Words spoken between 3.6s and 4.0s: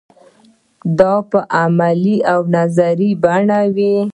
وي.